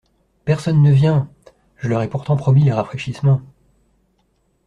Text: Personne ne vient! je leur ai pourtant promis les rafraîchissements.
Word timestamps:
Personne 0.45 0.81
ne 0.81 0.91
vient! 0.91 1.29
je 1.77 1.87
leur 1.87 2.01
ai 2.01 2.09
pourtant 2.09 2.35
promis 2.35 2.63
les 2.63 2.71
rafraîchissements. 2.71 3.43